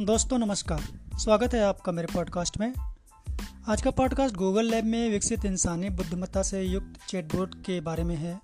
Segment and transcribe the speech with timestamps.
[0.00, 0.82] दोस्तों, नमस्कार।
[1.18, 2.72] स्वागत है आपका मेरे पॉडकास्ट में।
[3.68, 8.14] आज का पॉडकास्ट गूगल लैब में विकसित इंसानी बुद्धिमत्ता से युक्त चैटबोट के बारे में
[8.16, 8.40] है।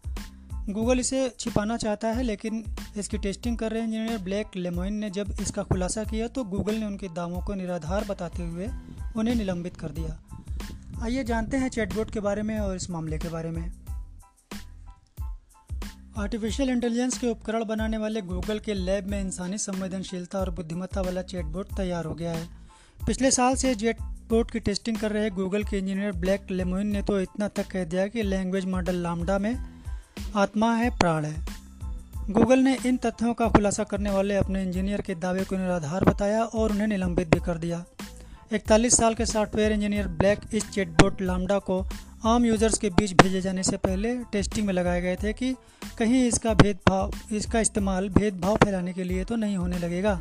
[0.69, 2.65] गूगल इसे छिपाना चाहता है, लेकिन
[2.97, 6.87] इसकी टेस्टिंग कर रहे इंजीनियर ब्लैक लेमोइन ने जब इसका खुलासा किया तो गूगल ने
[6.87, 8.69] उनके दावों को निराधार बताते हुए
[9.17, 10.21] उन्हें निलंबित कर दिया।
[11.03, 13.73] आइए जानते हैं चैटबोट के बारे में और इस मामले के बारे में।
[16.19, 21.23] आर्टिफिशियल इंटेलिजेंस के उपकरण बनाने वाले गूगल के लैब में इंसानी संवेदनशीलता और बुद्धिमत्ता वाला
[21.23, 22.49] चैटबोट तैयार हो गया है।
[23.07, 27.21] पिछले साल से चैटबोट की टेस्टिंग कर रहे गूगल के इंजीनियर ब्लैक लेमोइन ने तो
[27.21, 29.55] इतना तक कह दिया कि लैंग्वेज मॉडल लामडा में
[30.37, 31.45] आत्मा है, प्राण है।
[32.31, 36.43] गूगल ने इन तथ्यों का खुलासा करने वाले अपने इंजीनियर के दावे को निराधार बताया
[36.45, 37.85] और उन्हें निलंबित भी कर दिया।
[38.53, 41.85] इकतालीस साल के सॉफ्टवेयर इंजीनियर ब्लैक इस चैटबोट लामडा को
[42.25, 45.55] आम यूज़र्स के बीच भेजे जाने से पहले टेस्टिंग में लगाए गए थे कि
[45.99, 50.21] कहीं इसका भेदभाव, इसका इस्तेमाल भेदभाव फैलाने के लिए तो नहीं होने लगेगा।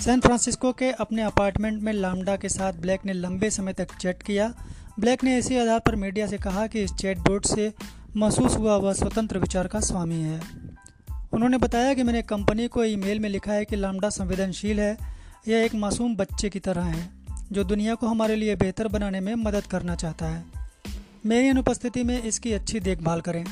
[0.00, 4.22] सैन फ्रांसिस्को के अपने अपार्टमेंट में लामडा के साथ ब्लैक ने लंबे समय तक चैट
[4.22, 4.52] किया।
[5.00, 7.72] ब्लैक ने इसी आधार पर मीडिया से कहा कि इस चैट बोर्ड से
[8.16, 10.40] महसूस हुआ वह स्वतंत्र विचार का स्वामी है।
[11.32, 14.96] उन्होंने बताया कि मैंने कंपनी को ईमेल में लिखा है कि लामडा संवेदनशील है,
[15.48, 17.19] यह एक मासूम बच्चे की तरह है।
[17.52, 20.44] जो दुनिया को हमारे लिए बेहतर बनाने में मदद करना चाहता है।
[21.26, 23.44] मेरी अनुपस्थिति में इसकी अच्छी देखभाल करें।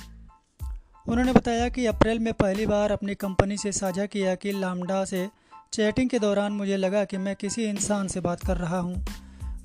[1.06, 5.28] उन्होंने बताया कि अप्रैल में पहली बार अपनी कंपनी से साझा किया कि लामडा से
[5.72, 9.04] चैटिंग के दौरान मुझे लगा कि मैं किसी इंसान से बात कर रहा हूँ।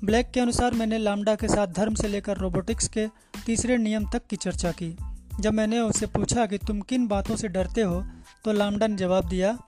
[0.04, 3.06] ब्लैक के अनुसार मैंने लामडा के साथ धर्म से लेकर रोबोटिक्स के
[3.46, 4.96] तीसरे नियम तक की चर्चा की।
[5.40, 8.04] जब मैंने उससे पूछा कि तुम किन बातों से डरते हो
[8.44, 9.58] तो लामडा ने जवाब दिया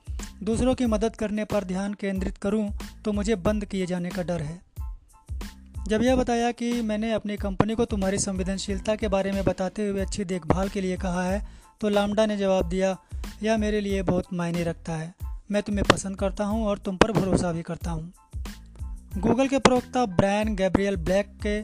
[0.43, 2.69] दूसरों की मदद करने पर ध्यान केंद्रित करूँ
[3.05, 4.59] तो मुझे बंद किए जाने का डर है।
[5.87, 10.01] जब यह बताया कि मैंने अपनी कंपनी को तुम्हारी संवेदनशीलता के बारे में बताते हुए
[10.01, 11.41] अच्छी देखभाल के लिए कहा है
[11.81, 12.95] तो लामडा ने जवाब दिया,
[13.43, 15.13] यह मेरे लिए बहुत मायने रखता है।
[15.51, 18.13] मैं तुम्हें पसंद करता हूँ और तुम पर भरोसा भी करता हूँ।
[19.17, 21.59] गूगल के प्रवक्ता ब्रैन गैब्रियल ब्लैक के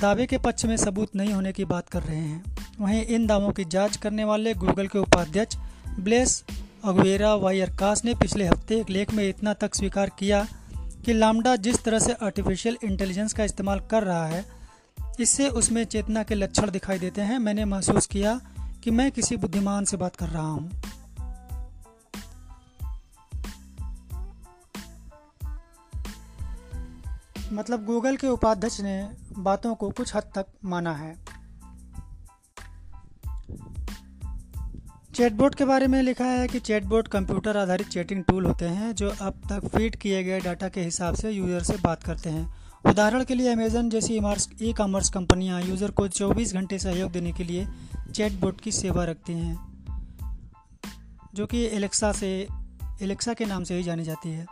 [0.00, 3.50] दावे के पक्ष में सबूत नहीं होने की बात कर रहे हैं। वहीं इन दावों
[3.52, 5.56] की जाँच करने वाले गूगल के उपाध्यक्ष
[5.98, 6.42] ब्लेस
[6.84, 10.46] अगवेरा वायरकास ने पिछले हफ़्ते एक लेख में इतना तक स्वीकार किया
[11.04, 14.44] कि लामडा जिस तरह से आर्टिफिशियल इंटेलिजेंस का इस्तेमाल कर रहा है,
[15.20, 18.40] इससे उसमें चेतना के लक्षण दिखाई देते हैं। मैंने महसूस किया
[18.84, 20.70] कि मैं किसी बुद्धिमान से बात कर रहा हूँ।
[27.52, 29.08] मतलब गूगल के उपाध्यक्ष ने
[29.38, 31.14] बातों को कुछ हद तक माना है।
[35.16, 39.08] चैटबोट के बारे में लिखा है कि चैटबोट कंप्यूटर आधारित चैटिंग टूल होते हैं जो
[39.10, 42.44] अब तक फ़ीड किए गए डाटा के हिसाब से यूज़र से बात करते हैं।
[42.84, 44.16] उदाहरण के लिए अमेजन जैसी
[44.62, 47.66] ई कॉमर्स कंपनियाँ यूज़र को 24 घंटे सहयोग देने के लिए
[48.10, 49.56] चैटबोट की सेवा रखती हैं,
[51.34, 52.30] जो कि एलेक्सा से
[53.02, 54.46] एलेक्सा के नाम से ही जानी जाती है।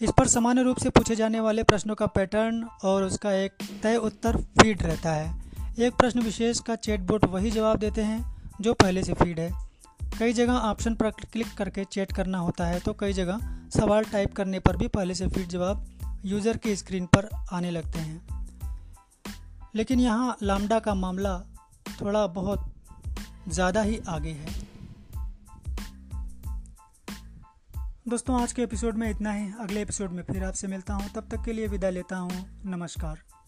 [0.00, 3.96] इस पर सामान्य रूप से पूछे जाने वाले प्रश्नों का पैटर्न और उसका एक तय
[4.02, 5.32] उत्तर फ़ीड रहता है।
[5.78, 8.22] एक प्रश्न विशेष का चैटबोट वही जवाब देते हैं
[8.60, 9.69] जो पहले से फ़ीड है।
[10.20, 13.38] कई जगह ऑप्शन पर क्लिक करके चैट करना होता है तो कई जगह
[13.70, 17.98] सवाल टाइप करने पर भी पहले से फिट जवाब यूज़र की स्क्रीन पर आने लगते
[17.98, 18.44] हैं।
[19.74, 21.38] लेकिन यहाँ लामडा का मामला
[22.00, 22.72] थोड़ा बहुत
[23.48, 24.54] ज़्यादा ही आगे है।
[28.08, 31.28] दोस्तों, आज के एपिसोड में इतना ही। अगले एपिसोड में फिर आपसे मिलता हूँ। तब
[31.30, 33.39] तक के लिए विदा लेता हूँ। नमस्कार।